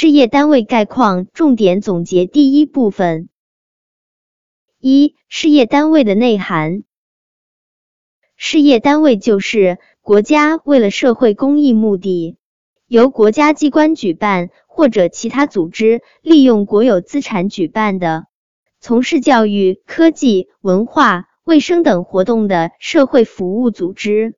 [0.00, 3.28] 事业单位概况重点总结第一部分：
[4.78, 6.84] 一、事业单位的内涵。
[8.36, 12.36] 事业单位就是国家为了社会公益目的，
[12.86, 18.26] 由国家机关举办或者其他组织利用国有资产举办的，
[18.78, 24.37] 从事教育、科技、文化、卫生等活动的社会服务组织。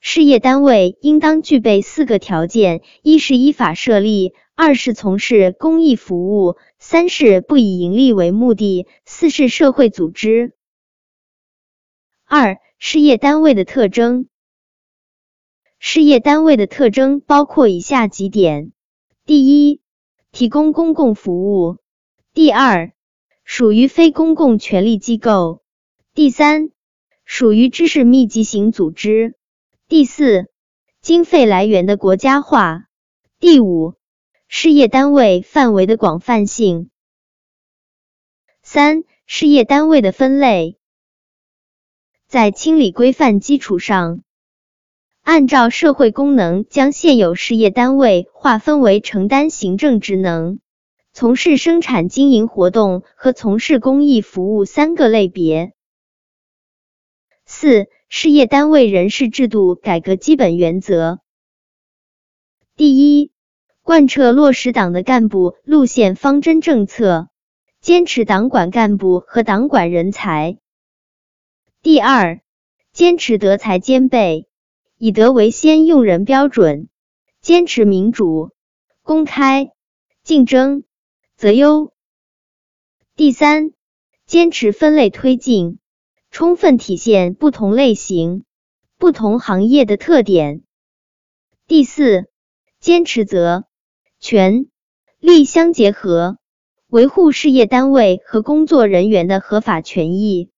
[0.00, 10.54] 事业单位应当具备四个条件：一是依法设立，二是从事公益服务，三是不以盈利为目的，四是社会组织。
[12.24, 14.26] 二、事业单位的特征。
[15.78, 18.72] 事业单位的特征包括以下几点：
[19.26, 19.80] 第一，
[20.32, 21.76] 提供公共服务；
[22.32, 22.92] 第二，
[23.44, 25.60] 属于非公共权力机构；
[26.14, 26.70] 第三，
[27.26, 29.32] 属于知识密集型组织；
[29.90, 30.46] 第四，
[31.00, 32.84] 经费来源的国家化；
[33.40, 33.94] 第五，
[34.46, 36.90] 事业单位范围的广泛性。
[38.62, 40.78] 三、事业单位的分类。
[42.28, 44.22] 在清理规范基础上，
[45.22, 50.60] 按照社会功能，将现有事业单位划分为承担行政职能、
[51.12, 55.72] 从事生产经营活动和从事公益服务三个类别。
[57.44, 61.20] 四、事业单位人事制度改革基本原则：
[62.74, 63.30] 第一，
[63.82, 67.28] 贯彻落实党的干部路线方针政策，
[67.80, 70.58] 坚持党管干部和党管人才。
[71.82, 72.40] 第二，
[72.92, 74.48] 坚持德才兼备，
[74.98, 76.88] 以德为先用人标准，
[77.40, 78.50] 坚持民主、
[79.02, 79.70] 公开、
[80.24, 80.82] 竞争、
[81.36, 81.92] 择优。
[83.14, 83.72] 第三，
[84.26, 85.78] 坚持分类推进，
[86.30, 88.44] 充分体现不同类型、
[88.98, 90.62] 不同行业的特点。
[91.66, 92.30] 第四，
[92.78, 93.64] 坚持责、
[94.20, 94.66] 权、
[95.18, 96.38] 利相结合，
[96.86, 100.50] 维护事业单位和工作人员的合法权益。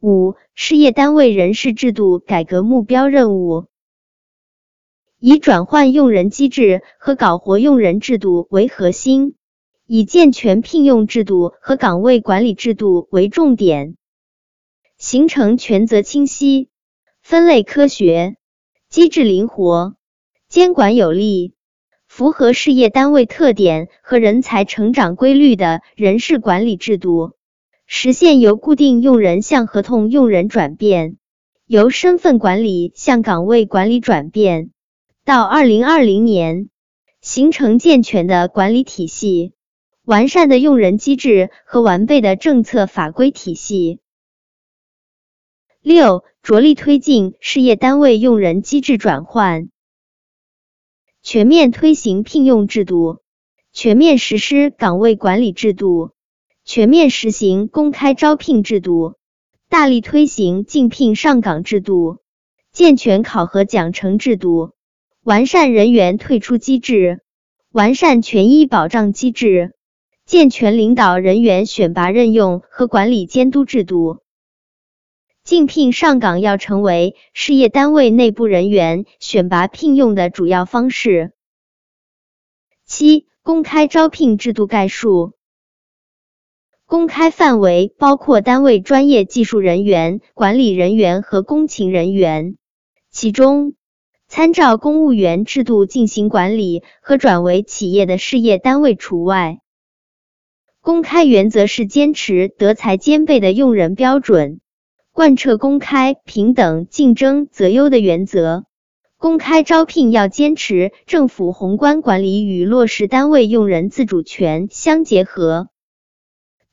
[0.00, 3.66] 五、事业单位人事制度改革目标任务，
[5.18, 9.36] 以转换用人机制和搞活用人制度为核心，
[9.86, 13.96] 以健全聘用制度和岗位管理制度为重点，
[15.00, 16.68] 形成权责清晰、
[17.22, 18.36] 分类科学、
[18.90, 19.96] 机制灵活、
[20.46, 21.54] 监管有力、
[22.06, 27.32] 符合事业单位特点和人才成长规律的人事管理制度。
[27.86, 31.16] 实现由固定用人向合同用人转变，
[31.64, 34.70] 由身份管理向岗位管理转变，
[35.24, 36.68] 到二零二零年
[37.22, 39.54] 形成健全的管理体系、
[40.04, 44.00] 完善的用人机制和完备的政策法规体系。
[45.82, 49.70] 六，着力推进事业单位用人机制转换，
[51.22, 53.22] 全面推行聘用制度，
[53.72, 56.10] 全面实施岗位管理制度。
[56.66, 59.14] 全面实行公开招聘制度，
[59.70, 62.18] 大力推行竞聘上岗制度，
[62.70, 64.72] 健全考核奖惩制度，
[65.24, 67.22] 完善人员退出机制，
[67.72, 69.72] 完善权益保障机制，
[70.26, 74.18] 健全领导人员选拔任用和管理监督制度。
[75.50, 81.32] 竞聘上岗要成为事业单位内部人员选拔聘用的主要方式。
[82.86, 85.32] 七、公开招聘制度概述。
[86.86, 92.56] 公开范围包括单位专业技术人员、管理人员和工勤人员，
[93.10, 93.74] 其中
[94.28, 99.58] 参照公务员制度进行管理和转为企业的事业单位除外。
[100.80, 104.60] 公开原则是坚持德才兼备的用人标准，
[105.20, 108.64] 贯彻公开、平等、竞争、择优的原则。
[109.18, 115.68] 公开招聘要坚持政府宏观管理与落实单位用人自主权相结合。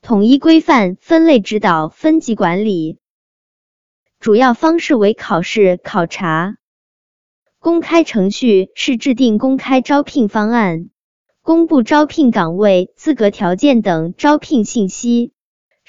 [0.00, 2.96] 统一规范、分类指导、分级管理，
[4.18, 6.56] 主要方式为考试、考察。
[7.58, 10.88] 公开程序是制定公开招聘方案，
[11.42, 15.34] 公布招聘岗位、资格条件等招聘信息，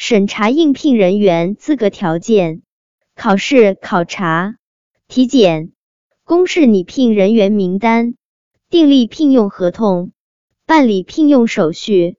[0.01, 2.61] 审查应聘人员资格条件，
[3.15, 4.55] 考试、考察、
[5.09, 5.73] 体检，
[6.23, 8.15] 公示拟聘人员名单，
[8.69, 10.13] 订立聘用合同，
[10.65, 12.15] 办理聘用手续。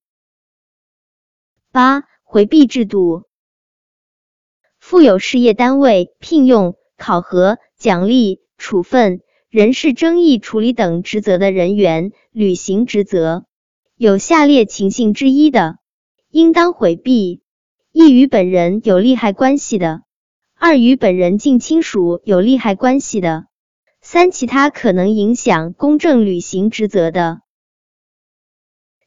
[1.73, 3.25] 八、回避制度，
[4.79, 13.47] 负有事业单位聘用、考核、奖励、处分、人事争议处理等职责的人员履行职责，
[13.97, 15.79] 有下列情形之一的，
[16.29, 17.41] 应当回避：
[17.93, 20.03] 一、与本人有利害关系的；
[20.55, 23.47] 二、与本人近亲属有利害关系的；
[24.01, 27.41] 三、其他可能影响公正履行职责的。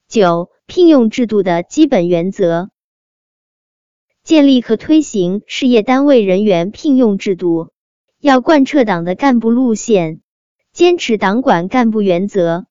[0.09, 2.71] 九、聘用制度的基本原则。
[4.21, 7.71] 建立和推行事业单位人员聘用制度，
[8.19, 10.19] 要贯彻党的干部路线，
[10.73, 12.65] 坚持党管干部原则，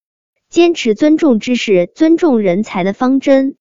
[0.51, 3.57] 坚持尊重知识、尊重人才的方针，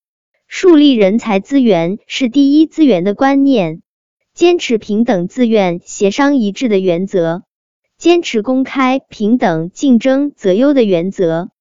[0.54, 3.82] 树立人才资源是第一资源的观念，
[4.34, 7.44] 坚持平等、自愿、协商一致的原则，
[7.98, 11.52] 坚持公开、平等、竞争、择优的原则，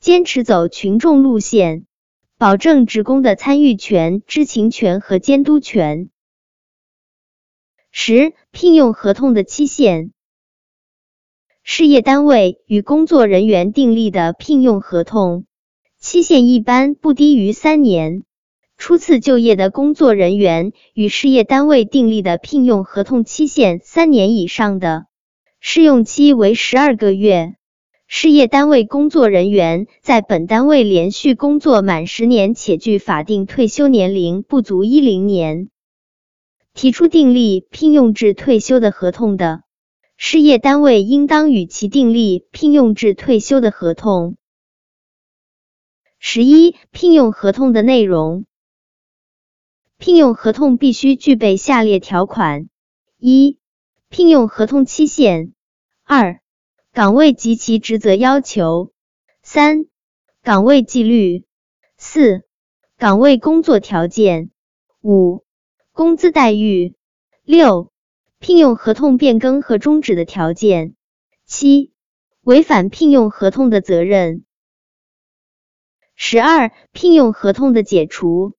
[0.00, 1.84] 坚持走群众路线。
[2.38, 6.08] 保证职工的参与权、知情权和监督权。
[7.90, 10.12] 十、聘用合同的期限。
[11.62, 15.44] 事业单位与工作人员订立的聘用合同
[16.00, 18.24] 期限一般不低于三年。
[18.78, 25.06] 初次就业的工作人员与事业单位订立的聘用合同期限三年以上的，
[25.58, 27.56] 试用期为十二个月。
[28.06, 35.68] 事业单位工作人员在本单位连续工作满十年且距法定退休年龄不足一零年，
[36.72, 39.64] 提出订立聘用制退休的合同的，
[40.16, 44.36] 事业单位应当与其订立聘用制退休的合同。
[46.20, 48.46] 十一、聘用合同的内容，
[50.08, 52.70] 聘用合同必须具备下列条款：
[53.18, 53.58] 一、
[54.08, 55.52] 聘用合同期限；
[56.02, 56.40] 二、
[56.94, 58.90] 岗位及其职责要求，
[59.42, 59.84] 三、
[60.42, 61.44] 岗位纪律，
[61.98, 62.44] 四、
[62.96, 64.50] 岗位工作条件，
[65.02, 65.44] 五、
[65.92, 66.94] 工资待遇，
[67.44, 67.92] 六、
[68.38, 70.94] 聘用合同变更和终止的条件，
[71.44, 71.92] 七、
[72.40, 74.42] 违反聘用合同的责任。
[76.14, 78.54] 十二、聘用合同的解除，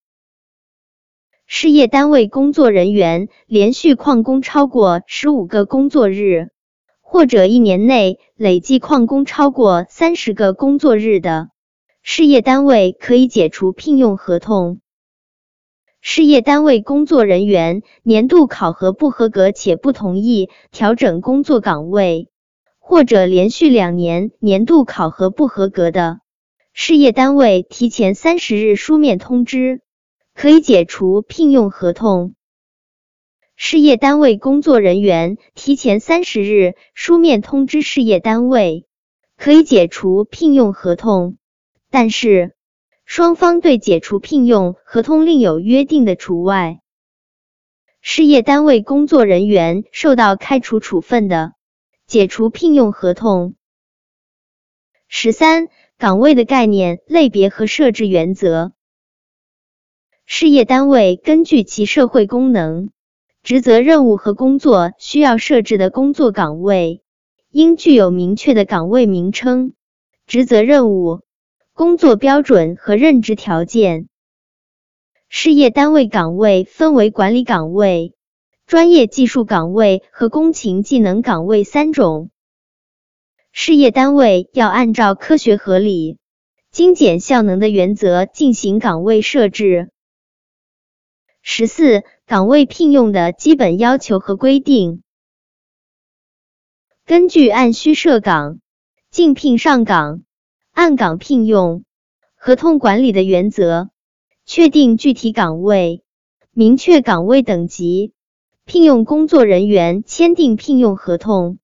[1.51, 6.49] 事业单位工作人员连续旷工超过十五个工作日。
[7.01, 11.49] 或者一年内累计旷工超过三十个工作日的
[12.03, 14.79] 事业单位，可以解除聘用合同。
[16.01, 22.29] 事业单位工作人员年度考核不合格且不同意调整工作岗位，
[22.77, 26.19] 或者连续两年年度考核不合格的
[26.73, 29.81] 事业单位，提前三十日书面通知，
[30.41, 32.33] 可以解除聘用合同。
[33.57, 38.87] 事业单位工作人员提前三十日书面通知事业单位，
[39.35, 41.35] 可以解除聘用合同，
[41.89, 42.55] 但是
[43.03, 46.79] 双方对解除聘用合同另有约定的除外。
[47.99, 51.51] 事业单位工作人员受到开除处分的，
[52.07, 53.55] 解除聘用合同。
[55.09, 58.71] 十三、岗位的概念、类别和设置原则。
[60.31, 62.91] 事业单位根据其社会功能。
[63.41, 67.01] 职责任务和工作需要设置的工作岗位，
[67.49, 69.73] 应具有明确的岗位名称、
[70.27, 71.21] 职责任务、
[71.73, 74.07] 工作标准和任职条件。
[75.29, 78.13] 事业单位岗位分为管理岗位、
[78.67, 82.29] 专业技术岗位和工勤技能岗位三种。
[83.51, 86.19] 事业单位要按照科学合理、
[86.71, 89.89] 精简效能的原则进行岗位设置。
[91.51, 92.03] 十四。
[92.27, 95.01] 岗位聘用的基本要求和规定，
[97.07, 98.59] 根据按需设岗、
[99.09, 100.21] 竞聘上岗、
[100.73, 101.85] 按岗聘用、
[102.35, 103.89] 合同管理的原则，
[104.45, 106.03] 确定具体岗位，
[106.51, 108.13] 明确岗位等级，
[108.65, 111.57] 聘用工作人员签订聘用合同。